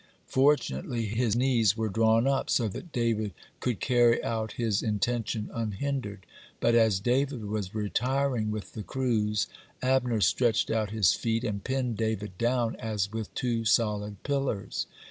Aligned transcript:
Fortunately 0.25 1.05
his 1.05 1.35
knees 1.35 1.77
were 1.77 1.87
drawn 1.87 2.25
up, 2.25 2.49
so 2.49 2.67
that 2.67 2.91
David 2.91 3.35
could 3.59 3.79
carry 3.79 4.23
out 4.23 4.53
his 4.53 4.81
intention 4.81 5.51
unhindered. 5.53 6.25
But 6.59 6.73
as 6.73 6.99
David 6.99 7.45
was 7.45 7.75
retiring 7.75 8.49
with 8.49 8.73
the 8.73 8.81
cruse, 8.81 9.45
Abner 9.79 10.19
stretched 10.21 10.71
out 10.71 10.89
his 10.89 11.13
feet, 11.13 11.43
and 11.43 11.63
pinned 11.63 11.97
David 11.97 12.35
down 12.39 12.75
as 12.77 13.11
with 13.11 13.31
two 13.35 13.63
solid 13.63 14.23
pillars. 14.23 14.87